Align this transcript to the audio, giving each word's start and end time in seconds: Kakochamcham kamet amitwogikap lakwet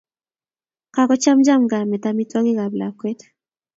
Kakochamcham 0.93 1.61
kamet 1.71 2.03
amitwogikap 2.09 2.73
lakwet 2.79 3.19